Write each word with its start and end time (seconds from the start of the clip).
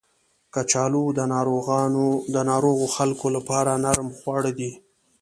کچالو 0.53 1.05
د 2.35 2.37
ناروغو 2.49 2.85
خلکو 2.95 3.27
لپاره 3.35 3.71
نرم 3.85 4.07
خواړه 4.19 4.51
دي 4.59 4.71